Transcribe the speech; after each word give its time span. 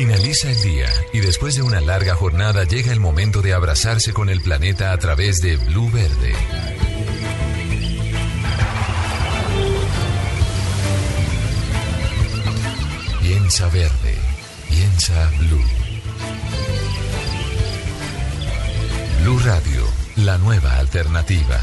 Finaliza 0.00 0.50
el 0.50 0.62
día 0.62 0.88
y 1.12 1.20
después 1.20 1.56
de 1.56 1.62
una 1.62 1.78
larga 1.82 2.14
jornada 2.14 2.64
llega 2.64 2.90
el 2.90 3.00
momento 3.00 3.42
de 3.42 3.52
abrazarse 3.52 4.14
con 4.14 4.30
el 4.30 4.40
planeta 4.40 4.92
a 4.92 4.96
través 4.96 5.42
de 5.42 5.58
Blue 5.58 5.90
Verde. 5.90 6.32
Piensa 13.20 13.68
verde, 13.68 14.14
piensa 14.70 15.30
blue. 15.38 15.64
Blue 19.20 19.38
Radio, 19.40 19.86
la 20.16 20.38
nueva 20.38 20.78
alternativa. 20.78 21.60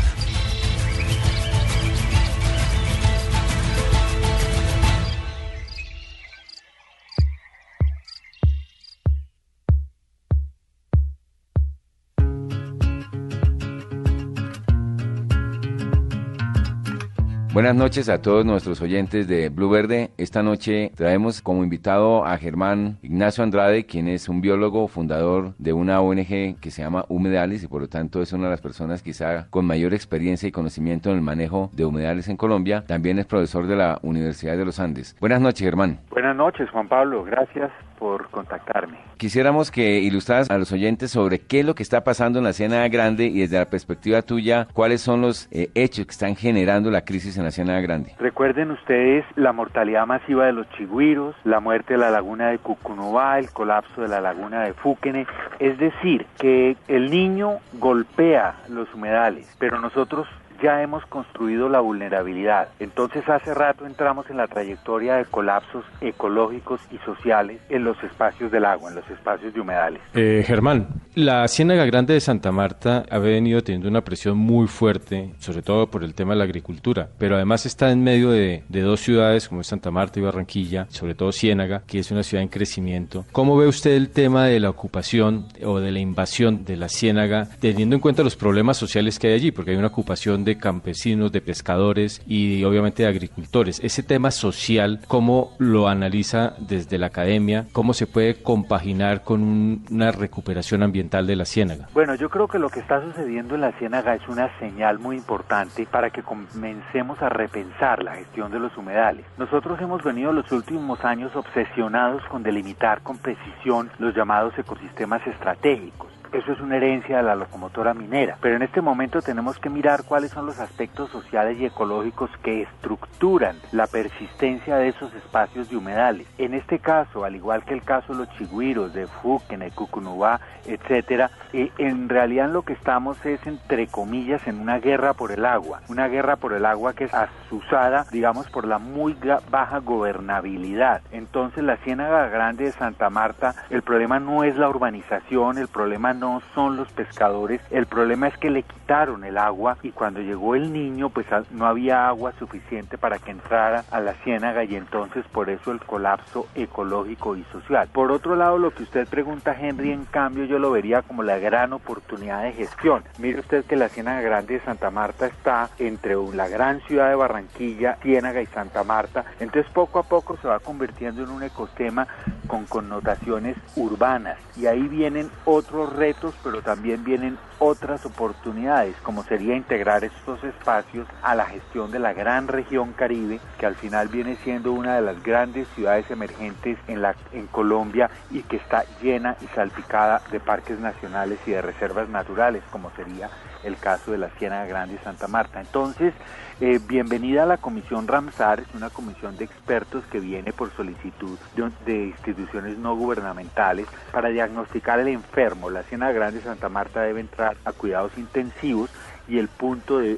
Buenas 17.58 17.76
noches 17.76 18.08
a 18.08 18.22
todos 18.22 18.46
nuestros 18.46 18.84
oyentes 18.84 19.28
de 19.28 19.50
Blue 19.50 19.72
Verde. 19.72 20.12
Esta 20.20 20.44
noche 20.44 20.92
traemos 20.96 21.42
como 21.42 21.64
invitado 21.64 22.24
a 22.24 22.38
Germán 22.38 23.00
Ignacio 23.02 23.44
Andrade, 23.44 23.88
quien 23.88 24.08
es 24.08 24.30
un 24.30 24.42
biólogo 24.42 24.88
fundador 24.88 25.56
de 25.58 25.74
una 25.74 26.00
ONG 26.00 26.60
que 26.62 26.70
se 26.70 26.84
llama 26.84 27.06
Humedales 27.10 27.64
y 27.64 27.68
por 27.68 27.82
lo 27.82 27.90
tanto 27.90 28.22
es 28.22 28.32
una 28.32 28.44
de 28.44 28.52
las 28.52 28.62
personas 28.62 29.02
quizá 29.02 29.50
con 29.50 29.66
mayor 29.66 29.96
experiencia 29.96 30.48
y 30.48 30.52
conocimiento 30.52 31.10
en 31.10 31.16
el 31.16 31.24
manejo 31.24 31.72
de 31.74 31.86
humedales 31.86 32.30
en 32.30 32.38
Colombia. 32.38 32.84
También 32.86 33.18
es 33.18 33.26
profesor 33.26 33.66
de 33.66 33.76
la 33.76 33.98
Universidad 34.04 34.56
de 34.56 34.64
los 34.64 34.80
Andes. 34.80 35.18
Buenas 35.20 35.42
noches, 35.42 35.66
Germán. 35.66 36.02
Buenas 36.12 36.36
noches, 36.36 36.70
Juan 36.70 36.88
Pablo. 36.88 37.24
Gracias 37.24 37.72
por 37.98 38.30
contactarme. 38.30 38.98
Quisiéramos 39.18 39.72
que 39.72 40.00
ilustraras 40.00 40.50
a 40.50 40.58
los 40.58 40.72
oyentes 40.72 41.12
sobre 41.12 41.40
qué 41.40 41.62
es 41.62 41.66
lo 41.66 41.76
que 41.76 41.84
está 41.84 42.04
pasando 42.04 42.40
en 42.40 42.46
la 42.46 42.54
Ciénaga 42.54 42.88
Grande 42.88 43.26
y 43.26 43.40
desde 43.40 43.58
la 43.58 43.70
perspectiva 43.70 44.22
tuya, 44.22 44.68
cuáles 44.74 45.02
son 45.02 45.22
los 45.22 45.48
eh, 45.52 45.70
hechos 45.74 46.06
que 46.06 46.12
están 46.12 46.36
generando 46.36 46.92
la 46.92 47.02
crisis 47.02 47.38
en 47.38 47.44
la 47.44 47.52
Ciénaga 47.52 47.82
Grande. 47.82 48.14
Recuerden 48.20 48.72
ustedes 48.72 49.26
la 49.36 49.54
mortalidad 49.54 50.06
masiva 50.06 50.46
de 50.46 50.54
los 50.54 50.70
chigüiros, 50.72 51.36
la 51.44 51.60
muerte 51.60 51.94
de 51.94 52.00
la 52.00 52.12
laguna 52.12 52.50
de 52.50 52.60
Cucunubá, 52.60 53.40
el 53.40 53.50
colapso 53.52 54.02
de 54.02 54.08
la 54.08 54.22
laguna 54.22 54.64
de 54.64 54.74
Fúquene, 54.74 55.26
es 55.60 55.78
decir, 55.78 56.26
que 56.40 56.78
el 56.88 57.10
niño 57.10 57.58
golpea 57.74 58.56
los 58.70 58.94
humedales, 58.94 59.56
pero 59.60 59.80
nosotros 59.80 60.28
ya 60.62 60.82
hemos 60.82 61.06
construido 61.06 61.70
la 61.70 61.80
vulnerabilidad. 61.80 62.70
Entonces 62.80 63.28
hace 63.30 63.54
rato 63.54 63.86
entramos 63.86 64.30
en 64.30 64.38
la 64.38 64.48
trayectoria 64.48 65.16
de 65.16 65.26
colapsos 65.26 65.86
ecológicos 66.02 66.82
y 66.92 66.98
sociales 67.00 67.60
en 67.70 67.84
los 67.84 68.02
espacios 68.04 68.52
del 68.52 68.66
agua, 68.66 68.90
en 68.90 68.96
los 68.96 69.10
espacios 69.10 69.54
de 69.54 69.62
humedales. 69.62 70.02
Eh, 70.14 70.44
Germán, 70.46 70.88
la 71.16 71.48
Ciénaga 71.48 71.86
Grande 71.86 72.14
de 72.14 72.20
Santa 72.20 72.52
Marta 72.52 73.06
ha 73.10 73.18
venido 73.18 73.62
teniendo 73.62 73.90
una 73.90 74.02
presión 74.02 74.38
muy 74.38 74.68
fuerte, 74.68 75.32
sobre 75.40 75.62
todo 75.62 75.88
por 75.88 76.04
el 76.04 76.14
tema 76.14 76.34
de 76.34 76.40
la 76.40 76.44
agricultura, 76.44 77.10
pero 77.18 77.36
además 77.36 77.66
está 77.66 77.92
en 77.92 78.04
medio 78.04 78.32
de, 78.32 78.64
de 78.68 78.82
dos 78.82 79.02
ciudades 79.02 79.48
como 79.48 79.62
es 79.62 79.68
Santa 79.68 79.92
Marta 79.92 80.20
y 80.20 80.24
Barranquilla, 80.24 80.88
sobre 80.90 81.16
todo 81.16 81.32
Ciénaga, 81.32 81.84
que 81.86 82.00
es 82.00 82.12
una 82.12 82.24
ciudad 82.24 82.44
en 82.44 82.50
crecimiento. 82.50 83.26
¿Cómo 83.32 83.58
ve 83.58 83.68
usted 83.68 83.92
el 83.92 84.10
tema 84.10 84.46
de 84.46 84.60
la 84.60 84.70
ocupación 84.70 85.46
o 85.64 85.80
de 85.80 85.92
la 85.92 86.00
invasión 86.00 86.66
de 86.66 86.78
la 86.78 86.90
Ciénaga, 86.90 87.48
teniendo 87.60 87.96
en 87.96 88.02
cuenta 88.02 88.24
los 88.24 88.36
problemas 88.36 88.78
sociales 88.78 89.20
que 89.20 89.28
hay 89.28 89.34
allí? 89.34 89.52
Porque 89.52 89.72
hay 89.72 89.78
una 89.78 89.88
ocupación 89.88 90.44
de 90.48 90.58
campesinos, 90.58 91.32
de 91.32 91.42
pescadores 91.42 92.22
y 92.26 92.64
obviamente 92.64 93.04
de 93.04 93.10
agricultores. 93.10 93.80
Ese 93.84 94.02
tema 94.02 94.32
social, 94.32 95.02
¿cómo 95.08 95.52
lo 95.60 95.88
analiza 95.88 96.56
desde 96.60 96.98
la 96.98 97.08
academia? 97.08 97.68
¿Cómo 97.74 97.94
se 97.94 98.08
puede 98.08 98.42
compaginar 98.42 99.24
con 99.24 99.42
un- 99.44 99.86
una 99.92 100.12
recuperación 100.12 100.82
ambiental 100.82 101.28
de 101.28 101.36
la 101.36 101.46
ciénaga? 101.46 101.90
Bueno, 101.94 102.16
yo 102.16 102.30
creo 102.30 102.48
que 102.48 102.58
lo 102.60 102.70
que 102.70 102.80
está 102.80 103.02
sucediendo 103.02 103.56
en 103.56 103.62
la 103.62 103.72
Ciénaga 103.74 104.16
es 104.16 104.28
una 104.28 104.50
señal 104.60 104.98
muy 105.00 105.18
importante 105.18 105.86
para 105.86 106.10
que 106.10 106.24
comencemos 106.24 107.22
a 107.22 107.30
repensar 107.30 108.02
la 108.02 108.16
gestión 108.16 108.52
de 108.52 108.60
los 108.60 108.76
humedales. 108.78 109.26
Nosotros 109.38 109.80
hemos 109.82 110.02
venido 110.04 110.32
los 110.32 110.52
últimos 110.52 111.04
años 111.04 111.36
obsesionados 111.36 112.24
con 112.30 112.42
delimitar 112.44 113.02
con 113.02 113.18
precisión 113.18 113.90
los 114.00 114.16
llamados 114.16 114.58
ecosistemas 114.58 115.26
estratégicos. 115.28 116.08
Eso 116.32 116.52
es 116.52 116.60
una 116.60 116.78
herencia 116.78 117.18
de 117.18 117.24
la 117.24 117.36
locomotora 117.36 117.94
minera. 117.94 118.38
Pero 118.42 118.56
en 118.56 118.64
este 118.64 118.82
momento 118.82 119.22
tenemos 119.22 119.58
que 119.60 119.70
mirar 119.70 120.04
cuáles 120.04 120.32
son 120.32 120.46
los 120.46 120.60
aspectos 120.60 121.10
sociales 121.10 121.58
y 121.60 121.66
ecológicos 121.66 122.30
que 122.44 122.64
estructuran 122.64 123.56
la 123.72 123.88
persistencia 123.88 124.78
de 124.78 124.90
esos 124.90 125.14
espacios 125.14 125.70
de 125.70 125.78
humedales. 125.78 126.28
En 126.38 126.54
este 126.54 126.80
caso, 126.80 127.24
al 127.24 127.36
igual 127.36 127.64
que 127.64 127.74
el 127.74 127.82
caso 127.82 128.14
de 128.14 128.20
los 128.20 128.38
chigüiros, 128.38 128.94
de 128.94 129.08
Fúquene, 129.08 129.72
Cucunubá, 129.72 130.42
etcétera, 130.66 131.32
eh, 131.54 131.72
en 131.78 132.10
realidad 132.10 132.50
lo 132.50 132.64
que 132.64 132.74
estamos 132.74 133.26
es, 133.26 133.46
entre 133.48 133.88
comillas, 133.88 134.46
en 134.48 134.60
una 134.60 134.80
guerra 134.80 135.14
por 135.14 135.32
el 135.32 135.46
agua. 135.46 135.82
Una 135.88 136.08
guerra 136.08 136.36
por 136.36 136.54
el 136.54 136.66
agua 136.66 136.94
que 136.94 137.06
es 137.06 137.14
asusada, 137.14 138.06
digamos, 138.12 138.50
por 138.50 138.68
la 138.68 138.80
muy 138.80 139.16
baja 139.50 139.80
gobernabilidad. 139.80 141.02
Entonces, 141.12 141.64
la 141.64 141.78
Ciénaga 141.78 142.28
Grande 142.28 142.66
de 142.66 142.72
Santa 142.72 143.10
Marta, 143.10 143.56
el 143.70 143.82
problema 143.82 144.20
no 144.20 144.44
es 144.44 144.58
la 144.58 144.70
urbanización, 144.70 145.58
el 145.58 145.68
problema 145.68 146.14
no 146.14 146.27
son 146.54 146.78
los 146.78 146.88
pescadores, 146.90 147.62
el 147.72 147.86
problema 147.86 148.28
es 148.28 148.38
que 148.38 148.50
le 148.50 148.64
quitaron 148.64 149.24
el 149.24 149.38
agua 149.38 149.78
y 149.84 149.92
cuando 149.92 150.20
llegó 150.22 150.56
el 150.56 150.72
niño, 150.74 151.10
pues 151.10 151.32
a- 151.32 151.44
no 151.52 151.66
había 151.66 152.08
agua 152.08 152.34
suficiente 152.40 152.98
para 152.98 153.20
que 153.20 153.32
entrara 153.32 153.84
a 153.92 154.00
la 154.00 154.14
ciénaga 154.24 154.64
y 154.64 154.76
entonces 154.76 155.26
por 155.32 155.50
eso 155.50 155.72
el 155.72 155.80
colapso 155.80 156.48
ecológico 156.56 157.36
y 157.36 157.44
social. 157.52 157.88
Por 157.92 158.12
otro 158.12 158.36
lado, 158.36 158.58
lo 158.58 158.72
que 158.72 158.84
usted 158.84 159.08
pregunta, 159.08 159.56
Henry, 159.60 159.92
en 159.92 160.06
cambio 160.06 160.46
yo 160.46 160.60
lo 160.60 160.72
vería 160.72 161.02
como 161.02 161.24
la 161.24 161.38
gran 161.40 161.74
oportunidad 161.74 162.44
de 162.44 162.54
gestión. 162.54 163.04
Mire 163.18 163.40
usted 163.40 163.66
que 163.66 163.76
la 163.76 163.90
Ciénaga 163.90 164.22
Grande 164.22 164.56
de 164.56 164.60
Santa 164.66 164.90
Marta 164.92 165.26
está 165.28 165.70
entre 165.80 166.16
la 166.34 166.48
gran 166.48 166.80
ciudad 166.82 167.10
de 167.10 167.16
Barranquilla, 167.16 167.98
Ciénaga 168.02 168.42
y 168.42 168.46
Santa 168.48 168.84
Marta, 168.84 169.26
entonces 169.40 169.72
poco 169.72 170.00
a 170.00 170.04
poco 170.04 170.38
se 170.38 170.48
va 170.48 170.60
convirtiendo 170.60 171.24
en 171.24 171.30
un 171.30 171.44
ecosistema 171.44 172.08
con 172.48 172.66
connotaciones 172.66 173.58
urbanas 173.76 174.38
y 174.56 174.66
ahí 174.68 174.82
vienen 174.88 175.30
otros 175.46 175.94
retos, 175.96 176.07
pero 176.44 176.62
también 176.62 177.04
vienen 177.04 177.38
otras 177.60 178.06
oportunidades, 178.06 178.96
como 179.04 179.24
sería 179.24 179.56
integrar 179.56 180.04
estos 180.04 180.42
espacios 180.44 181.08
a 181.22 181.36
la 181.36 181.46
gestión 181.46 181.92
de 181.92 182.00
la 182.00 182.14
gran 182.14 182.48
región 182.48 182.94
Caribe, 182.94 183.40
que 183.60 183.66
al 183.66 183.76
final 183.76 184.08
viene 184.08 184.38
siendo 184.44 184.72
una 184.72 184.96
de 184.96 185.02
las 185.02 185.22
grandes 185.22 185.68
ciudades 185.70 186.10
emergentes 186.10 186.78
en, 186.88 187.48
Colombia 187.48 188.10
y 188.30 188.42
que 188.44 188.58
está 188.58 188.84
llena 189.02 189.36
y 189.42 189.48
salpicada 189.48 190.22
de 190.32 190.40
parques 190.40 190.80
nacionales 190.80 191.40
y 191.46 191.52
de 191.52 191.62
reservas 191.62 192.08
naturales, 192.10 192.64
como 192.72 192.92
sería 192.92 193.30
el 193.68 193.78
caso 193.78 194.12
de 194.12 194.18
la 194.18 194.30
Ciénaga 194.30 194.66
Grande 194.66 194.96
y 194.96 195.04
Santa 195.04 195.28
Marta. 195.28 195.60
Entonces, 195.60 196.14
eh, 196.60 196.80
bienvenida 196.88 197.44
a 197.44 197.46
la 197.46 197.58
Comisión 197.58 198.08
Ramsar, 198.08 198.62
es 198.62 198.74
una 198.74 198.90
comisión 198.90 199.38
de 199.38 199.46
expertos 199.46 200.04
que 200.06 200.20
viene 200.20 200.54
por 200.54 200.76
solicitud 200.76 201.38
de, 201.86 202.08
instituciones 202.08 202.78
no 202.78 202.96
gubernamentales 202.96 203.86
para 204.12 204.30
diagnosticar 204.30 205.00
el 205.00 205.10
enfermo. 205.10 205.70
La 205.70 205.84
Ciénaga 205.84 206.14
Grande 206.14 206.40
y 206.40 206.44
Santa 206.44 206.70
Marta 206.70 207.02
debe 207.02 207.20
entrar 207.20 207.58
a 207.64 207.74
cuidados 207.74 208.18
intensivos 208.18 208.90
y 209.28 209.38
el 209.38 209.50
punto 209.50 210.02
eh, 210.02 210.18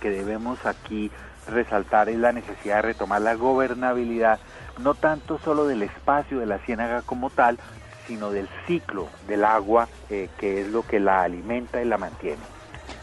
que 0.00 0.10
debemos 0.10 0.64
aquí 0.66 1.10
resaltar 1.48 2.08
es 2.08 2.16
la 2.16 2.32
necesidad 2.32 2.76
de 2.76 2.82
retomar 2.82 3.22
la 3.22 3.34
gobernabilidad, 3.34 4.40
no 4.78 4.94
tanto 4.94 5.38
solo 5.38 5.66
del 5.66 5.82
espacio 5.82 6.40
de 6.40 6.46
la 6.46 6.58
ciénaga 6.58 7.02
como 7.02 7.30
tal, 7.30 7.58
sino 8.06 8.30
del 8.30 8.48
ciclo 8.66 9.08
del 9.28 9.44
agua, 9.44 9.88
eh, 10.10 10.28
que 10.38 10.62
es 10.62 10.68
lo 10.68 10.82
que 10.82 11.00
la 11.00 11.22
alimenta 11.22 11.82
y 11.82 11.84
la 11.84 11.98
mantiene. 11.98 12.55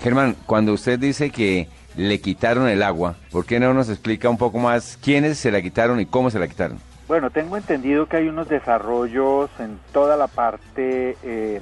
Germán, 0.03 0.35
cuando 0.45 0.73
usted 0.73 0.99
dice 0.99 1.29
que 1.29 1.69
le 1.95 2.19
quitaron 2.19 2.67
el 2.67 2.83
agua, 2.83 3.15
¿por 3.31 3.45
qué 3.45 3.57
no 3.57 3.73
nos 3.73 3.87
explica 3.87 4.29
un 4.29 4.37
poco 4.37 4.59
más 4.59 4.99
quiénes 5.01 5.37
se 5.37 5.49
la 5.49 5.61
quitaron 5.61 6.01
y 6.01 6.05
cómo 6.05 6.29
se 6.29 6.39
la 6.39 6.49
quitaron? 6.49 6.77
Bueno, 7.07 7.29
tengo 7.29 7.55
entendido 7.55 8.05
que 8.07 8.17
hay 8.17 8.27
unos 8.27 8.49
desarrollos 8.49 9.49
en 9.59 9.79
toda 9.93 10.17
la 10.17 10.27
parte 10.27 11.15
eh, 11.23 11.61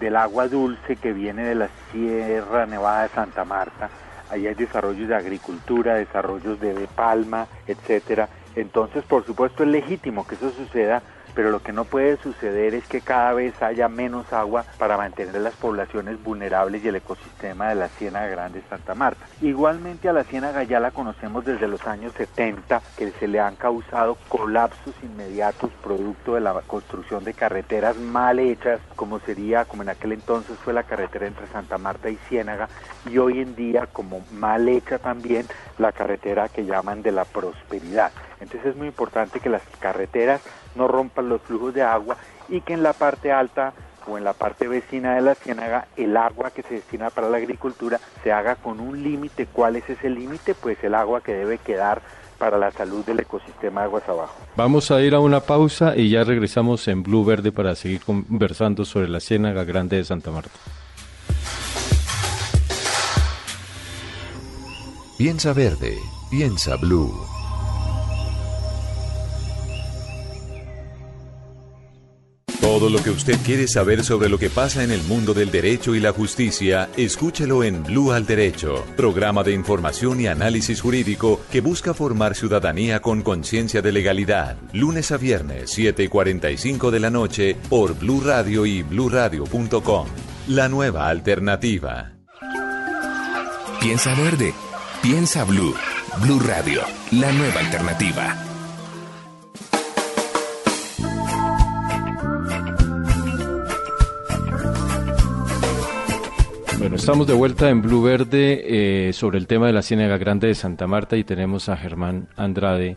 del 0.00 0.16
agua 0.16 0.48
dulce 0.48 0.96
que 0.96 1.12
viene 1.12 1.44
de 1.44 1.54
la 1.56 1.68
Sierra 1.92 2.64
Nevada 2.64 3.02
de 3.02 3.08
Santa 3.10 3.44
Marta. 3.44 3.90
Ahí 4.30 4.46
hay 4.46 4.54
desarrollos 4.54 5.06
de 5.06 5.16
agricultura, 5.16 5.96
desarrollos 5.96 6.58
de 6.60 6.88
palma, 6.96 7.48
etcétera. 7.66 8.30
Entonces, 8.56 9.04
por 9.04 9.26
supuesto, 9.26 9.62
es 9.62 9.68
legítimo 9.68 10.26
que 10.26 10.36
eso 10.36 10.50
suceda 10.52 11.02
pero 11.34 11.50
lo 11.50 11.62
que 11.62 11.72
no 11.72 11.84
puede 11.84 12.16
suceder 12.18 12.74
es 12.74 12.86
que 12.86 13.00
cada 13.00 13.32
vez 13.32 13.60
haya 13.62 13.88
menos 13.88 14.32
agua 14.32 14.64
para 14.78 14.96
mantener 14.96 15.34
las 15.40 15.54
poblaciones 15.54 16.22
vulnerables 16.22 16.84
y 16.84 16.88
el 16.88 16.96
ecosistema 16.96 17.68
de 17.68 17.74
la 17.74 17.88
Ciénaga 17.88 18.28
Grande 18.28 18.62
Santa 18.68 18.94
Marta. 18.94 19.26
Igualmente 19.42 20.08
a 20.08 20.12
la 20.12 20.24
Ciénaga 20.24 20.62
ya 20.62 20.80
la 20.80 20.90
conocemos 20.90 21.44
desde 21.44 21.68
los 21.68 21.86
años 21.86 22.12
70, 22.16 22.80
que 22.96 23.10
se 23.12 23.28
le 23.28 23.40
han 23.40 23.56
causado 23.56 24.16
colapsos 24.28 24.94
inmediatos 25.02 25.70
producto 25.82 26.34
de 26.34 26.40
la 26.40 26.54
construcción 26.66 27.24
de 27.24 27.34
carreteras 27.34 27.96
mal 27.96 28.38
hechas, 28.38 28.80
como 28.96 29.18
sería, 29.20 29.64
como 29.64 29.82
en 29.82 29.88
aquel 29.88 30.12
entonces 30.12 30.56
fue 30.58 30.72
la 30.72 30.84
carretera 30.84 31.26
entre 31.26 31.46
Santa 31.48 31.78
Marta 31.78 32.10
y 32.10 32.16
Ciénaga, 32.28 32.68
y 33.08 33.18
hoy 33.18 33.40
en 33.40 33.54
día 33.54 33.86
como 33.92 34.24
mal 34.32 34.68
hecha 34.68 34.98
también 34.98 35.46
la 35.78 35.92
carretera 35.92 36.48
que 36.48 36.64
llaman 36.64 37.02
de 37.02 37.12
la 37.12 37.24
prosperidad. 37.24 38.12
Entonces 38.40 38.70
es 38.70 38.76
muy 38.76 38.88
importante 38.88 39.40
que 39.40 39.48
las 39.48 39.62
carreteras 39.80 40.42
no 40.74 40.88
rompan 40.88 41.28
los 41.28 41.40
flujos 41.42 41.74
de 41.74 41.82
agua 41.82 42.16
y 42.48 42.60
que 42.60 42.74
en 42.74 42.82
la 42.82 42.92
parte 42.92 43.32
alta 43.32 43.72
o 44.06 44.18
en 44.18 44.24
la 44.24 44.32
parte 44.34 44.68
vecina 44.68 45.14
de 45.14 45.22
la 45.22 45.34
ciénaga 45.34 45.86
el 45.96 46.16
agua 46.16 46.50
que 46.50 46.62
se 46.62 46.74
destina 46.74 47.10
para 47.10 47.28
la 47.28 47.38
agricultura 47.38 48.00
se 48.22 48.32
haga 48.32 48.56
con 48.56 48.80
un 48.80 49.02
límite. 49.02 49.46
¿Cuál 49.46 49.76
es 49.76 49.88
ese 49.88 50.10
límite? 50.10 50.54
Pues 50.54 50.82
el 50.84 50.94
agua 50.94 51.22
que 51.22 51.32
debe 51.32 51.58
quedar 51.58 52.02
para 52.38 52.58
la 52.58 52.70
salud 52.70 53.04
del 53.04 53.20
ecosistema 53.20 53.82
de 53.82 53.86
aguas 53.86 54.08
abajo. 54.08 54.34
Vamos 54.56 54.90
a 54.90 55.00
ir 55.00 55.14
a 55.14 55.20
una 55.20 55.40
pausa 55.40 55.96
y 55.96 56.10
ya 56.10 56.24
regresamos 56.24 56.86
en 56.88 57.02
Blue 57.02 57.24
Verde 57.24 57.52
para 57.52 57.74
seguir 57.74 58.00
conversando 58.00 58.84
sobre 58.84 59.08
la 59.08 59.20
Ciénaga 59.20 59.64
Grande 59.64 59.96
de 59.96 60.04
Santa 60.04 60.30
Marta. 60.30 60.58
Piensa 65.16 65.52
verde, 65.52 65.96
piensa 66.28 66.76
blue. 66.76 67.14
Todo 72.84 72.98
lo 72.98 73.02
que 73.02 73.08
usted 73.08 73.38
quiere 73.46 73.66
saber 73.66 74.04
sobre 74.04 74.28
lo 74.28 74.38
que 74.38 74.50
pasa 74.50 74.84
en 74.84 74.90
el 74.90 75.02
mundo 75.04 75.32
del 75.32 75.50
derecho 75.50 75.94
y 75.94 76.00
la 76.00 76.12
justicia, 76.12 76.90
escúchelo 76.98 77.64
en 77.64 77.82
Blue 77.82 78.12
al 78.12 78.26
Derecho, 78.26 78.84
programa 78.94 79.42
de 79.42 79.52
información 79.54 80.20
y 80.20 80.26
análisis 80.26 80.82
jurídico 80.82 81.40
que 81.50 81.62
busca 81.62 81.94
formar 81.94 82.34
ciudadanía 82.34 83.00
con 83.00 83.22
conciencia 83.22 83.80
de 83.80 83.90
legalidad. 83.90 84.58
Lunes 84.74 85.12
a 85.12 85.16
viernes, 85.16 85.70
7 85.70 86.04
y 86.04 86.08
45 86.08 86.90
de 86.90 87.00
la 87.00 87.08
noche, 87.08 87.56
por 87.70 87.98
Blue 87.98 88.20
Radio 88.20 88.66
y 88.66 88.82
bluradio.com. 88.82 90.06
La 90.48 90.68
nueva 90.68 91.08
alternativa. 91.08 92.12
Piensa 93.80 94.14
verde, 94.14 94.52
piensa 95.00 95.44
blue. 95.44 95.74
Blue 96.20 96.40
Radio, 96.40 96.82
la 97.12 97.32
nueva 97.32 97.60
alternativa. 97.60 98.53
Estamos 106.94 107.26
de 107.26 107.34
vuelta 107.34 107.68
en 107.70 107.82
Blue 107.82 108.02
Verde 108.02 109.08
eh, 109.08 109.12
sobre 109.12 109.38
el 109.38 109.48
tema 109.48 109.66
de 109.66 109.72
la 109.72 109.82
Ciénaga 109.82 110.16
Grande 110.16 110.46
de 110.46 110.54
Santa 110.54 110.86
Marta 110.86 111.16
y 111.16 111.24
tenemos 111.24 111.68
a 111.68 111.76
Germán 111.76 112.28
Andrade 112.36 112.96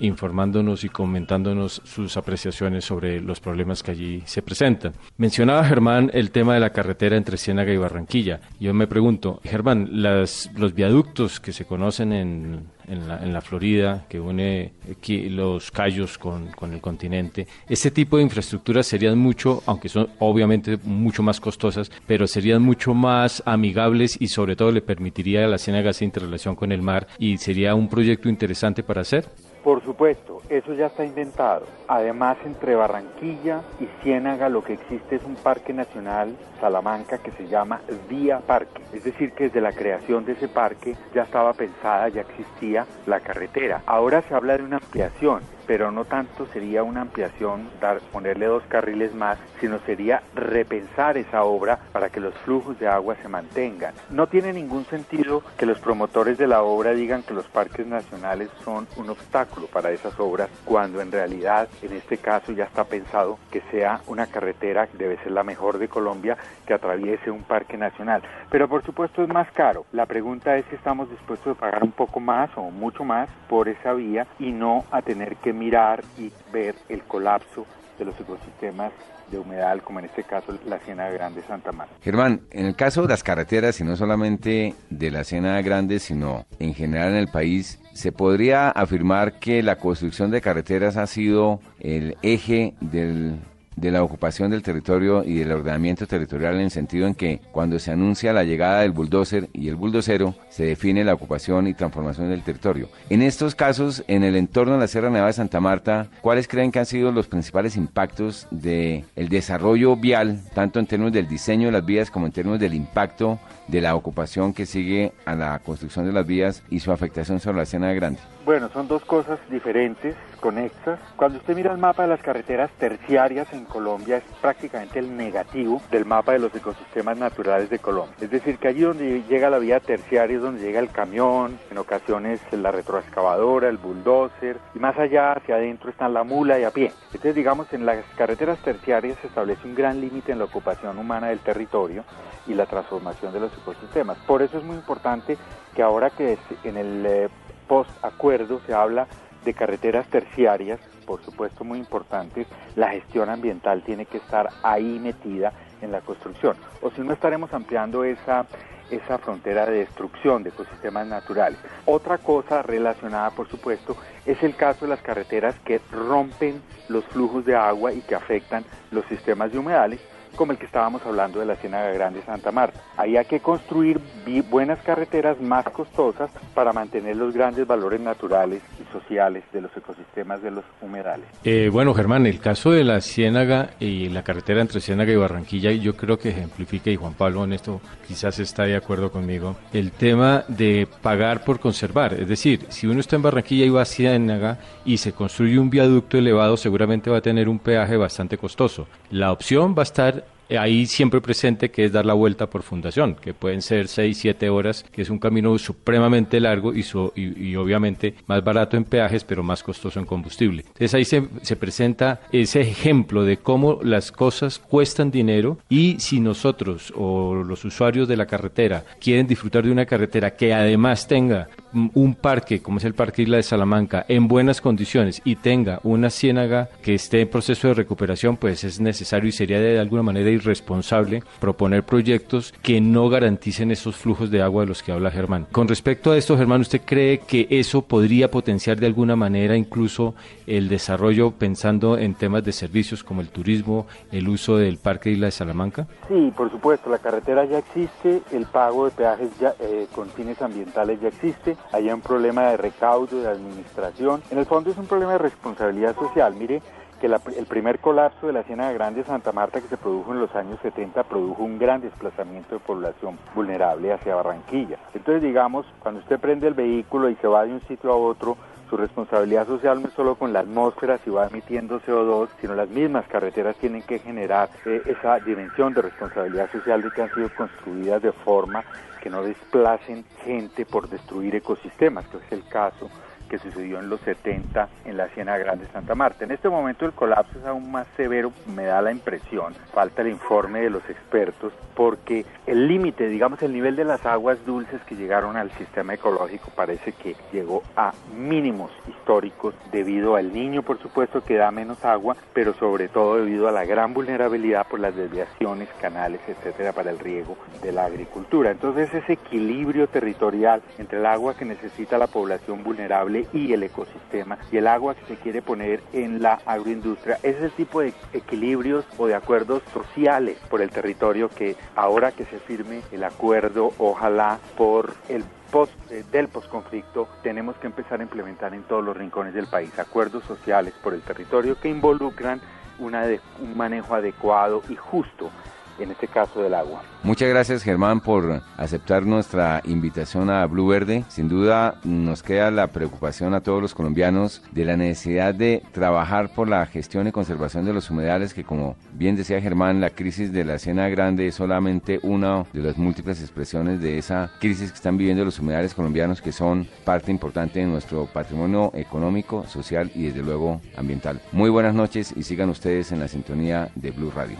informándonos 0.00 0.84
y 0.84 0.88
comentándonos 0.88 1.82
sus 1.84 2.16
apreciaciones 2.16 2.84
sobre 2.84 3.20
los 3.20 3.40
problemas 3.40 3.82
que 3.82 3.90
allí 3.90 4.22
se 4.26 4.42
presentan. 4.42 4.92
Mencionaba 5.16 5.64
Germán 5.64 6.10
el 6.12 6.30
tema 6.30 6.54
de 6.54 6.60
la 6.60 6.70
carretera 6.70 7.16
entre 7.16 7.36
Ciénaga 7.36 7.72
y 7.72 7.76
Barranquilla. 7.76 8.40
Yo 8.60 8.72
me 8.74 8.86
pregunto, 8.86 9.40
Germán, 9.44 9.88
las, 10.02 10.50
los 10.56 10.74
viaductos 10.74 11.40
que 11.40 11.52
se 11.52 11.64
conocen 11.64 12.12
en, 12.12 12.78
la, 12.88 13.40
Florida, 13.42 14.06
que 14.08 14.18
une 14.18 14.72
aquí 14.90 15.28
los 15.28 15.70
callos 15.70 16.16
con, 16.16 16.48
con 16.52 16.72
el 16.72 16.80
continente, 16.80 17.46
este 17.68 17.90
tipo 17.90 18.16
de 18.16 18.22
infraestructuras 18.22 18.86
serían 18.86 19.18
mucho, 19.18 19.62
aunque 19.66 19.90
son 19.90 20.08
obviamente 20.18 20.78
mucho 20.82 21.22
más 21.22 21.38
costosas, 21.38 21.90
pero 22.06 22.26
serían 22.26 22.62
mucho 22.62 22.94
más 22.94 23.42
amigables 23.44 24.16
y 24.18 24.28
sobre 24.28 24.56
todo 24.56 24.72
le 24.72 24.80
permitiría 24.80 25.44
a 25.44 25.48
la 25.48 25.58
Ciénaga 25.58 25.90
esa 25.90 26.04
interrelación 26.04 26.56
con 26.56 26.72
el 26.72 26.80
mar 26.80 27.06
y 27.18 27.36
sería 27.36 27.74
un 27.74 27.88
proyecto 27.88 28.28
interesante 28.28 28.82
para 28.82 29.02
hacer. 29.02 29.26
Por 29.62 29.82
supuesto, 29.82 30.40
eso 30.48 30.72
ya 30.74 30.86
está 30.86 31.04
inventado. 31.04 31.66
Además, 31.88 32.38
entre 32.44 32.74
Barranquilla 32.74 33.62
y 33.80 33.86
Ciénaga 34.02 34.48
lo 34.48 34.62
que 34.62 34.74
existe 34.74 35.16
es 35.16 35.24
un 35.24 35.34
parque 35.34 35.72
nacional, 35.72 36.36
Salamanca, 36.60 37.18
que 37.18 37.32
se 37.32 37.48
llama 37.48 37.80
Vía 38.08 38.38
Parque. 38.38 38.82
Es 38.92 39.04
decir, 39.04 39.32
que 39.32 39.44
desde 39.44 39.60
la 39.60 39.72
creación 39.72 40.24
de 40.24 40.32
ese 40.32 40.48
parque 40.48 40.96
ya 41.14 41.22
estaba 41.22 41.52
pensada, 41.52 42.08
ya 42.08 42.22
existía 42.22 42.86
la 43.06 43.20
carretera. 43.20 43.82
Ahora 43.86 44.22
se 44.22 44.34
habla 44.34 44.56
de 44.56 44.62
una 44.62 44.76
ampliación 44.76 45.42
pero 45.68 45.92
no 45.92 46.06
tanto 46.06 46.46
sería 46.46 46.82
una 46.82 47.02
ampliación, 47.02 47.68
dar, 47.78 48.00
ponerle 48.10 48.46
dos 48.46 48.62
carriles 48.68 49.14
más, 49.14 49.38
sino 49.60 49.78
sería 49.80 50.22
repensar 50.34 51.18
esa 51.18 51.44
obra 51.44 51.78
para 51.92 52.08
que 52.08 52.20
los 52.20 52.34
flujos 52.38 52.78
de 52.80 52.88
agua 52.88 53.16
se 53.22 53.28
mantengan. 53.28 53.92
No 54.10 54.26
tiene 54.28 54.54
ningún 54.54 54.86
sentido 54.86 55.42
que 55.58 55.66
los 55.66 55.78
promotores 55.78 56.38
de 56.38 56.46
la 56.46 56.62
obra 56.62 56.94
digan 56.94 57.22
que 57.22 57.34
los 57.34 57.44
parques 57.44 57.86
nacionales 57.86 58.48
son 58.64 58.88
un 58.96 59.10
obstáculo 59.10 59.66
para 59.66 59.90
esas 59.90 60.18
obras, 60.18 60.48
cuando 60.64 61.02
en 61.02 61.12
realidad 61.12 61.68
en 61.82 61.92
este 61.92 62.16
caso 62.16 62.52
ya 62.52 62.64
está 62.64 62.84
pensado 62.84 63.38
que 63.50 63.60
sea 63.70 64.00
una 64.06 64.26
carretera 64.26 64.88
debe 64.94 65.18
ser 65.18 65.32
la 65.32 65.44
mejor 65.44 65.78
de 65.78 65.88
Colombia 65.88 66.38
que 66.66 66.72
atraviese 66.72 67.30
un 67.30 67.42
parque 67.42 67.76
nacional. 67.76 68.22
Pero 68.50 68.68
por 68.68 68.82
supuesto 68.84 69.22
es 69.22 69.28
más 69.28 69.50
caro. 69.52 69.84
La 69.92 70.06
pregunta 70.06 70.56
es 70.56 70.64
si 70.70 70.76
estamos 70.76 71.10
dispuestos 71.10 71.56
a 71.56 71.60
pagar 71.60 71.82
un 71.82 71.92
poco 71.92 72.20
más 72.20 72.48
o 72.56 72.70
mucho 72.70 73.04
más 73.04 73.28
por 73.48 73.68
esa 73.68 73.92
vía 73.92 74.26
y 74.38 74.52
no 74.52 74.84
a 74.90 75.02
tener 75.02 75.36
que 75.36 75.52
mirar 75.58 76.04
y 76.16 76.32
ver 76.52 76.74
el 76.88 77.02
colapso 77.02 77.66
de 77.98 78.04
los 78.04 78.18
ecosistemas 78.20 78.92
de 79.30 79.38
humedal, 79.38 79.82
como 79.82 79.98
en 79.98 80.06
este 80.06 80.24
caso 80.24 80.58
la 80.66 80.78
Ciénaga 80.78 81.10
Grande 81.10 81.42
Santa 81.42 81.72
Marta. 81.72 81.94
Germán, 82.02 82.40
en 82.50 82.66
el 82.66 82.74
caso 82.74 83.02
de 83.02 83.08
las 83.08 83.22
carreteras, 83.22 83.78
y 83.80 83.84
no 83.84 83.96
solamente 83.96 84.74
de 84.88 85.10
la 85.10 85.24
Ciénaga 85.24 85.60
Grande, 85.62 85.98
sino 85.98 86.46
en 86.58 86.74
general 86.74 87.10
en 87.10 87.16
el 87.16 87.28
país, 87.28 87.80
¿se 87.92 88.12
podría 88.12 88.70
afirmar 88.70 89.38
que 89.38 89.62
la 89.62 89.76
construcción 89.76 90.30
de 90.30 90.40
carreteras 90.40 90.96
ha 90.96 91.06
sido 91.06 91.60
el 91.80 92.16
eje 92.22 92.74
del 92.80 93.38
de 93.80 93.90
la 93.90 94.02
ocupación 94.02 94.50
del 94.50 94.62
territorio 94.62 95.22
y 95.24 95.38
del 95.38 95.52
ordenamiento 95.52 96.06
territorial 96.06 96.54
en 96.54 96.62
el 96.62 96.70
sentido 96.70 97.06
en 97.06 97.14
que 97.14 97.40
cuando 97.52 97.78
se 97.78 97.92
anuncia 97.92 98.32
la 98.32 98.44
llegada 98.44 98.80
del 98.80 98.92
bulldozer 98.92 99.48
y 99.52 99.68
el 99.68 99.76
bulldocero 99.76 100.34
se 100.48 100.64
define 100.64 101.04
la 101.04 101.14
ocupación 101.14 101.66
y 101.66 101.74
transformación 101.74 102.30
del 102.30 102.42
territorio. 102.42 102.88
En 103.08 103.22
estos 103.22 103.54
casos, 103.54 104.04
en 104.08 104.24
el 104.24 104.36
entorno 104.36 104.74
de 104.74 104.80
la 104.80 104.88
Sierra 104.88 105.10
Nevada 105.10 105.28
de 105.28 105.34
Santa 105.34 105.60
Marta, 105.60 106.08
¿cuáles 106.20 106.48
creen 106.48 106.72
que 106.72 106.80
han 106.80 106.86
sido 106.86 107.12
los 107.12 107.28
principales 107.28 107.76
impactos 107.76 108.46
del 108.50 109.04
el 109.16 109.28
desarrollo 109.28 109.96
vial, 109.96 110.40
tanto 110.54 110.78
en 110.78 110.86
términos 110.86 111.12
del 111.12 111.28
diseño 111.28 111.66
de 111.66 111.72
las 111.72 111.84
vías 111.84 112.10
como 112.10 112.26
en 112.26 112.32
términos 112.32 112.60
del 112.60 112.74
impacto 112.74 113.38
de 113.68 113.80
la 113.80 113.94
ocupación 113.94 114.52
que 114.52 114.66
sigue 114.66 115.12
a 115.24 115.34
la 115.34 115.58
construcción 115.60 116.06
de 116.06 116.12
las 116.12 116.26
vías 116.26 116.62
y 116.70 116.80
su 116.80 116.90
afectación 116.90 117.38
sobre 117.38 117.58
la 117.58 117.62
escena 117.64 117.92
grande? 117.92 118.20
Bueno, 118.44 118.70
son 118.72 118.88
dos 118.88 119.04
cosas 119.04 119.38
diferentes, 119.50 120.16
conexas. 120.40 120.98
Cuando 121.16 121.38
usted 121.38 121.54
mira 121.54 121.70
el 121.70 121.78
mapa 121.78 122.04
de 122.04 122.08
las 122.08 122.22
carreteras 122.22 122.70
terciarias 122.78 123.52
en 123.52 123.66
Colombia 123.68 124.18
es 124.18 124.24
prácticamente 124.40 124.98
el 124.98 125.16
negativo 125.16 125.80
del 125.90 126.04
mapa 126.04 126.32
de 126.32 126.40
los 126.40 126.54
ecosistemas 126.54 127.16
naturales 127.18 127.70
de 127.70 127.78
Colombia. 127.78 128.16
Es 128.20 128.30
decir, 128.30 128.58
que 128.58 128.68
allí 128.68 128.80
donde 128.80 129.22
llega 129.28 129.50
la 129.50 129.58
vía 129.58 129.80
terciaria 129.80 130.36
es 130.36 130.42
donde 130.42 130.62
llega 130.62 130.80
el 130.80 130.90
camión, 130.90 131.58
en 131.70 131.78
ocasiones 131.78 132.40
la 132.52 132.70
retroexcavadora, 132.70 133.68
el 133.68 133.76
bulldozer, 133.76 134.58
y 134.74 134.78
más 134.78 134.98
allá 134.98 135.32
hacia 135.32 135.56
adentro 135.56 135.90
están 135.90 136.14
la 136.14 136.24
mula 136.24 136.58
y 136.58 136.64
a 136.64 136.70
pie. 136.70 136.92
Entonces, 137.06 137.34
digamos, 137.34 137.72
en 137.72 137.86
las 137.86 138.04
carreteras 138.16 138.58
terciarias 138.60 139.18
se 139.20 139.28
establece 139.28 139.66
un 139.66 139.74
gran 139.74 140.00
límite 140.00 140.32
en 140.32 140.38
la 140.38 140.44
ocupación 140.44 140.98
humana 140.98 141.28
del 141.28 141.40
territorio 141.40 142.04
y 142.46 142.54
la 142.54 142.66
transformación 142.66 143.32
de 143.32 143.40
los 143.40 143.52
ecosistemas. 143.56 144.18
Por 144.26 144.42
eso 144.42 144.58
es 144.58 144.64
muy 144.64 144.76
importante 144.76 145.36
que 145.74 145.82
ahora 145.82 146.10
que 146.10 146.38
en 146.64 146.76
el 146.76 147.06
eh, 147.06 147.28
post-acuerdo 147.68 148.60
se 148.66 148.74
habla 148.74 149.06
de 149.44 149.54
carreteras 149.54 150.06
terciarias, 150.08 150.80
por 151.08 151.24
supuesto 151.24 151.64
muy 151.64 151.78
importantes, 151.78 152.46
la 152.76 152.90
gestión 152.90 153.30
ambiental 153.30 153.82
tiene 153.82 154.04
que 154.04 154.18
estar 154.18 154.50
ahí 154.62 154.98
metida 154.98 155.54
en 155.80 155.90
la 155.90 156.02
construcción. 156.02 156.54
O 156.82 156.90
si 156.90 157.00
no 157.00 157.14
estaremos 157.14 157.50
ampliando 157.54 158.04
esa, 158.04 158.44
esa 158.90 159.16
frontera 159.16 159.64
de 159.64 159.78
destrucción 159.78 160.42
de 160.42 160.50
ecosistemas 160.50 161.06
naturales. 161.06 161.58
Otra 161.86 162.18
cosa 162.18 162.60
relacionada, 162.60 163.30
por 163.30 163.48
supuesto, 163.48 163.96
es 164.26 164.42
el 164.42 164.54
caso 164.54 164.84
de 164.84 164.90
las 164.90 165.00
carreteras 165.00 165.58
que 165.60 165.80
rompen 165.90 166.60
los 166.88 167.06
flujos 167.06 167.46
de 167.46 167.56
agua 167.56 167.94
y 167.94 168.02
que 168.02 168.14
afectan 168.14 168.66
los 168.90 169.06
sistemas 169.06 169.50
de 169.50 169.58
humedales 169.58 170.00
como 170.38 170.52
el 170.52 170.58
que 170.58 170.66
estábamos 170.66 171.04
hablando 171.04 171.40
de 171.40 171.46
la 171.46 171.56
Ciénaga 171.56 171.92
Grande 171.92 172.22
Santa 172.22 172.52
Marta. 172.52 172.80
Ahí 172.96 173.16
hay 173.16 173.24
que 173.24 173.40
construir 173.40 174.00
buenas 174.48 174.78
carreteras 174.82 175.40
más 175.40 175.64
costosas 175.70 176.30
para 176.54 176.72
mantener 176.72 177.16
los 177.16 177.34
grandes 177.34 177.66
valores 177.66 178.00
naturales 178.00 178.62
y 178.80 178.92
sociales 178.92 179.42
de 179.52 179.62
los 179.62 179.76
ecosistemas 179.76 180.40
de 180.40 180.52
los 180.52 180.64
humedales. 180.80 181.26
Eh, 181.42 181.68
bueno, 181.72 181.92
Germán, 181.92 182.24
el 182.26 182.38
caso 182.38 182.70
de 182.70 182.84
la 182.84 183.00
Ciénaga 183.00 183.70
y 183.80 184.08
la 184.10 184.22
carretera 184.22 184.60
entre 184.60 184.80
Ciénaga 184.80 185.12
y 185.12 185.16
Barranquilla, 185.16 185.72
yo 185.72 185.96
creo 185.96 186.18
que 186.18 186.28
ejemplifica, 186.28 186.90
y 186.90 186.96
Juan 186.96 187.14
Pablo 187.14 187.42
en 187.42 187.54
esto 187.54 187.80
quizás 188.06 188.38
está 188.38 188.62
de 188.62 188.76
acuerdo 188.76 189.10
conmigo, 189.10 189.56
el 189.72 189.90
tema 189.90 190.44
de 190.46 190.86
pagar 191.02 191.42
por 191.42 191.58
conservar. 191.58 192.14
Es 192.14 192.28
decir, 192.28 192.66
si 192.68 192.86
uno 192.86 193.00
está 193.00 193.16
en 193.16 193.22
Barranquilla 193.22 193.64
y 193.64 193.70
va 193.70 193.82
a 193.82 193.86
Ciénaga 193.86 194.58
y 194.84 194.98
se 194.98 195.12
construye 195.12 195.58
un 195.58 195.68
viaducto 195.68 196.16
elevado, 196.16 196.56
seguramente 196.56 197.10
va 197.10 197.18
a 197.18 197.22
tener 197.22 197.48
un 197.48 197.58
peaje 197.58 197.96
bastante 197.96 198.38
costoso. 198.38 198.86
La 199.10 199.32
opción 199.32 199.74
va 199.76 199.82
a 199.82 199.82
estar 199.82 200.27
ahí 200.50 200.86
siempre 200.86 201.20
presente 201.20 201.70
que 201.70 201.84
es 201.84 201.92
dar 201.92 202.06
la 202.06 202.14
vuelta 202.14 202.48
por 202.48 202.62
fundación, 202.62 203.14
que 203.14 203.34
pueden 203.34 203.62
ser 203.62 203.88
6, 203.88 204.16
7 204.16 204.48
horas, 204.50 204.84
que 204.90 205.02
es 205.02 205.10
un 205.10 205.18
camino 205.18 205.56
supremamente 205.58 206.40
largo 206.40 206.74
y, 206.74 206.84
y, 207.16 207.56
obviamente 207.56 208.14
más 208.26 208.44
barato 208.44 208.76
en 208.76 208.84
peajes, 208.84 209.24
pero 209.24 209.42
más 209.42 209.62
costoso 209.62 209.98
en 209.98 210.06
combustible. 210.06 210.62
Entonces 210.66 210.94
ahí 210.94 211.04
se, 211.04 211.28
se, 211.42 211.56
presenta 211.56 212.20
ese 212.32 212.60
ejemplo 212.60 213.24
de 213.24 213.38
cómo 213.38 213.80
las 213.82 214.12
cosas 214.12 214.58
cuestan 214.58 215.10
dinero 215.10 215.58
y 215.68 215.96
si 215.98 216.20
nosotros 216.20 216.92
o 216.96 217.34
los 217.34 217.64
usuarios 217.64 218.08
de 218.08 218.16
la 218.16 218.26
carretera 218.26 218.84
quieren 219.00 219.26
disfrutar 219.26 219.64
de 219.64 219.72
una 219.72 219.86
carretera 219.86 220.36
que 220.36 220.54
además 220.54 221.08
tenga 221.08 221.48
un 221.72 222.14
parque, 222.14 222.60
como 222.60 222.78
es 222.78 222.84
el 222.84 222.94
Parque 222.94 223.22
Isla 223.22 223.36
de 223.36 223.42
Salamanca, 223.42 224.04
en 224.08 224.28
buenas 224.28 224.60
condiciones 224.60 225.20
y 225.24 225.36
tenga 225.36 225.80
una 225.82 226.10
ciénaga 226.10 226.68
que 226.82 226.94
esté 226.94 227.20
en 227.20 227.28
proceso 227.28 227.68
de 227.68 227.74
recuperación, 227.74 228.36
pues 228.36 228.64
es 228.64 228.80
necesario 228.80 229.28
y 229.28 229.32
sería 229.32 229.60
de 229.60 229.78
alguna 229.78 230.02
manera 230.02 230.30
irresponsable 230.38 231.22
proponer 231.40 231.82
proyectos 231.84 232.52
que 232.62 232.80
no 232.80 233.08
garanticen 233.08 233.70
esos 233.70 233.96
flujos 233.96 234.30
de 234.30 234.42
agua 234.42 234.62
de 234.62 234.68
los 234.68 234.82
que 234.82 234.92
habla 234.92 235.10
Germán. 235.10 235.46
Con 235.52 235.68
respecto 235.68 236.10
a 236.10 236.16
esto, 236.16 236.36
Germán, 236.36 236.60
¿usted 236.62 236.80
cree 236.84 237.18
que 237.18 237.46
eso 237.50 237.82
podría 237.82 238.30
potenciar 238.30 238.78
de 238.78 238.86
alguna 238.86 239.16
manera 239.16 239.56
incluso 239.56 240.14
el 240.46 240.68
desarrollo 240.68 241.32
pensando 241.32 241.98
en 241.98 242.14
temas 242.14 242.44
de 242.44 242.52
servicios 242.52 243.04
como 243.04 243.20
el 243.20 243.28
turismo, 243.28 243.86
el 244.12 244.28
uso 244.28 244.56
del 244.56 244.78
Parque 244.78 245.10
Isla 245.10 245.26
de 245.26 245.32
Salamanca? 245.32 245.86
Sí, 246.08 246.32
por 246.36 246.50
supuesto, 246.50 246.90
la 246.90 246.98
carretera 246.98 247.44
ya 247.44 247.58
existe, 247.58 248.22
el 248.32 248.46
pago 248.46 248.86
de 248.86 248.90
peajes 248.92 249.30
ya, 249.40 249.54
eh, 249.60 249.86
con 249.94 250.08
fines 250.10 250.40
ambientales 250.40 251.00
ya 251.00 251.08
existe, 251.08 251.56
hay 251.72 251.90
un 251.90 252.00
problema 252.00 252.50
de 252.50 252.56
recaudo, 252.56 253.22
de 253.22 253.28
administración, 253.28 254.22
en 254.30 254.38
el 254.38 254.46
fondo 254.46 254.70
es 254.70 254.78
un 254.78 254.86
problema 254.86 255.12
de 255.12 255.18
responsabilidad 255.18 255.94
social. 255.94 256.34
Mire, 256.34 256.62
que 256.98 257.06
el 257.06 257.46
primer 257.46 257.78
colapso 257.78 258.26
de 258.26 258.32
la 258.32 258.42
Ciénaga 258.42 258.72
Grande 258.72 259.00
de 259.00 259.06
Santa 259.06 259.32
Marta 259.32 259.60
que 259.60 259.68
se 259.68 259.76
produjo 259.76 260.12
en 260.12 260.20
los 260.20 260.34
años 260.34 260.58
70 260.62 261.04
produjo 261.04 261.42
un 261.42 261.58
gran 261.58 261.80
desplazamiento 261.80 262.54
de 262.54 262.60
población 262.60 263.18
vulnerable 263.34 263.92
hacia 263.92 264.14
Barranquilla. 264.14 264.78
Entonces, 264.94 265.22
digamos, 265.22 265.66
cuando 265.80 266.00
usted 266.00 266.18
prende 266.18 266.48
el 266.48 266.54
vehículo 266.54 267.08
y 267.08 267.16
se 267.16 267.26
va 267.26 267.44
de 267.44 267.52
un 267.52 267.60
sitio 267.62 267.92
a 267.92 267.96
otro, 267.96 268.36
su 268.68 268.76
responsabilidad 268.76 269.46
social 269.46 269.80
no 269.80 269.88
es 269.88 269.94
solo 269.94 270.16
con 270.16 270.32
la 270.32 270.40
atmósfera 270.40 270.98
si 270.98 271.10
va 271.10 271.26
emitiendo 271.26 271.80
CO2, 271.80 272.28
sino 272.40 272.54
las 272.54 272.68
mismas 272.68 273.06
carreteras 273.06 273.56
tienen 273.56 273.82
que 273.82 273.98
generar 273.98 274.50
eh, 274.66 274.82
esa 274.84 275.18
dimensión 275.20 275.72
de 275.72 275.82
responsabilidad 275.82 276.50
social 276.52 276.82
de 276.82 276.90
que 276.90 277.02
han 277.02 277.14
sido 277.14 277.30
construidas 277.34 278.02
de 278.02 278.12
forma 278.12 278.64
que 279.00 279.08
no 279.08 279.22
desplacen 279.22 280.04
gente 280.24 280.66
por 280.66 280.88
destruir 280.88 281.34
ecosistemas, 281.36 282.06
que 282.08 282.18
es 282.18 282.32
el 282.32 282.46
caso 282.48 282.90
que 283.28 283.38
sucedió 283.38 283.78
en 283.78 283.88
los 283.88 284.00
70 284.00 284.68
en 284.84 284.96
la 284.96 285.08
Ciénaga 285.08 285.38
Grande 285.38 285.66
Santa 285.72 285.94
Marta. 285.94 286.24
En 286.24 286.30
este 286.30 286.48
momento 286.48 286.84
el 286.84 286.92
colapso 286.92 287.38
es 287.38 287.44
aún 287.44 287.70
más 287.70 287.86
severo, 287.96 288.32
me 288.54 288.64
da 288.64 288.82
la 288.82 288.90
impresión, 288.90 289.54
falta 289.72 290.02
el 290.02 290.08
informe 290.08 290.60
de 290.60 290.70
los 290.70 290.88
expertos, 290.88 291.52
porque 291.74 292.24
el 292.46 292.66
límite, 292.66 293.08
digamos 293.08 293.42
el 293.42 293.52
nivel 293.52 293.76
de 293.76 293.84
las 293.84 294.04
aguas 294.06 294.44
dulces 294.44 294.80
que 294.82 294.96
llegaron 294.96 295.36
al 295.36 295.50
sistema 295.52 295.94
ecológico 295.94 296.50
parece 296.54 296.92
que 296.92 297.14
llegó 297.32 297.62
a 297.76 297.92
mínimos 298.16 298.70
históricos 298.88 299.54
debido 299.70 300.16
al 300.16 300.32
niño, 300.32 300.62
por 300.62 300.80
supuesto, 300.80 301.22
que 301.22 301.36
da 301.36 301.50
menos 301.50 301.84
agua, 301.84 302.16
pero 302.32 302.54
sobre 302.54 302.88
todo 302.88 303.16
debido 303.16 303.48
a 303.48 303.52
la 303.52 303.64
gran 303.64 303.94
vulnerabilidad 303.94 304.66
por 304.66 304.80
las 304.80 304.96
desviaciones, 304.96 305.68
canales, 305.80 306.20
etcétera, 306.26 306.72
para 306.72 306.90
el 306.90 306.98
riego 306.98 307.36
de 307.62 307.72
la 307.72 307.84
agricultura. 307.84 308.50
Entonces 308.50 308.92
ese 308.92 309.12
equilibrio 309.14 309.86
territorial 309.88 310.62
entre 310.78 310.98
el 310.98 311.06
agua 311.06 311.34
que 311.34 311.44
necesita 311.44 311.98
la 311.98 312.06
población 312.06 312.62
vulnerable 312.64 313.17
y 313.32 313.52
el 313.52 313.62
ecosistema 313.62 314.38
y 314.52 314.56
el 314.58 314.66
agua 314.66 314.94
que 314.94 315.06
se 315.06 315.16
quiere 315.16 315.42
poner 315.42 315.82
en 315.92 316.22
la 316.22 316.40
agroindustria. 316.46 317.18
es 317.22 317.40
el 317.42 317.50
tipo 317.52 317.80
de 317.80 317.92
equilibrios 318.12 318.84
o 318.96 319.06
de 319.06 319.14
acuerdos 319.14 319.62
sociales 319.72 320.38
por 320.50 320.62
el 320.62 320.70
territorio 320.70 321.28
que 321.28 321.56
ahora 321.74 322.12
que 322.12 322.24
se 322.26 322.38
firme 322.38 322.82
el 322.92 323.04
acuerdo, 323.04 323.72
ojalá 323.78 324.38
por 324.56 324.94
el 325.08 325.24
post, 325.50 325.72
eh, 325.90 326.04
del 326.12 326.28
posconflicto 326.28 327.08
tenemos 327.22 327.56
que 327.56 327.66
empezar 327.66 328.00
a 328.00 328.02
implementar 328.02 328.54
en 328.54 328.62
todos 328.64 328.84
los 328.84 328.96
rincones 328.96 329.34
del 329.34 329.46
país 329.46 329.76
acuerdos 329.78 330.24
sociales 330.24 330.74
por 330.82 330.94
el 330.94 331.00
territorio 331.00 331.58
que 331.58 331.68
involucran 331.68 332.40
un 332.78 333.56
manejo 333.56 333.94
adecuado 333.94 334.62
y 334.68 334.76
justo 334.76 335.30
en 335.78 335.90
este 335.90 336.08
caso 336.08 336.42
del 336.42 336.54
agua. 336.54 336.82
Muchas 337.02 337.28
gracias 337.28 337.62
Germán 337.62 338.00
por 338.00 338.42
aceptar 338.56 339.04
nuestra 339.04 339.62
invitación 339.64 340.30
a 340.30 340.44
Blue 340.46 340.66
Verde. 340.66 341.04
Sin 341.08 341.28
duda 341.28 341.76
nos 341.84 342.22
queda 342.22 342.50
la 342.50 342.68
preocupación 342.68 343.34
a 343.34 343.40
todos 343.40 343.62
los 343.62 343.74
colombianos 343.74 344.42
de 344.50 344.64
la 344.64 344.76
necesidad 344.76 345.34
de 345.34 345.62
trabajar 345.72 346.34
por 346.34 346.48
la 346.48 346.66
gestión 346.66 347.06
y 347.06 347.12
conservación 347.12 347.64
de 347.64 347.72
los 347.72 347.90
humedales 347.90 348.34
que 348.34 348.44
como 348.44 348.76
bien 348.92 349.16
decía 349.16 349.40
Germán, 349.40 349.80
la 349.80 349.90
crisis 349.90 350.32
de 350.32 350.44
la 350.44 350.58
Siena 350.58 350.88
Grande 350.88 351.26
es 351.26 351.36
solamente 351.36 352.00
una 352.02 352.44
de 352.52 352.62
las 352.62 352.76
múltiples 352.76 353.20
expresiones 353.20 353.80
de 353.80 353.98
esa 353.98 354.30
crisis 354.40 354.70
que 354.70 354.76
están 354.76 354.98
viviendo 354.98 355.24
los 355.24 355.38
humedales 355.38 355.74
colombianos 355.74 356.20
que 356.20 356.32
son 356.32 356.68
parte 356.84 357.10
importante 357.10 357.60
de 357.60 357.66
nuestro 357.66 358.06
patrimonio 358.06 358.72
económico, 358.74 359.46
social 359.46 359.90
y 359.94 360.06
desde 360.06 360.22
luego 360.22 360.60
ambiental. 360.76 361.20
Muy 361.32 361.50
buenas 361.50 361.74
noches 361.74 362.12
y 362.16 362.22
sigan 362.22 362.50
ustedes 362.50 362.92
en 362.92 363.00
la 363.00 363.08
sintonía 363.08 363.70
de 363.74 363.90
Blue 363.90 364.10
Radio. 364.10 364.38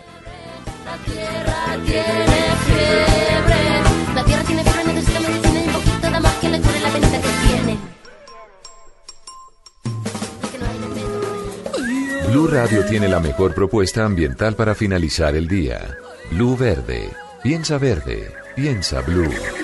La 0.89 0.97
tierra 1.05 1.77
tiene 1.85 2.41
fiebre. 2.65 3.61
La 4.15 4.25
tierra 4.25 4.43
tiene 4.45 4.63
fiebre, 4.65 4.95
necesita 4.95 5.21
medicina 5.21 5.61
y 5.61 5.67
un 5.67 5.73
poquito 5.75 6.11
de 6.11 6.21
más 6.21 6.35
que 6.37 6.49
le 6.49 6.61
cure 6.63 6.81
la 6.81 6.91
venta 6.91 7.21
que 7.21 7.29
tiene. 7.47 7.79
Blue 12.31 12.47
Radio 12.47 12.87
tiene 12.87 13.09
la 13.09 13.21
mejor 13.21 13.55
propuesta 13.55 14.07
ambiental 14.07 14.55
para 14.55 14.75
finalizar 14.75 15.37
el 15.37 15.47
día. 15.47 15.95
Blue 16.31 16.57
Verde. 16.57 17.11
Piensa 17.43 17.77
verde. 17.77 18.33
Piensa 18.57 19.03
blue. 19.03 19.58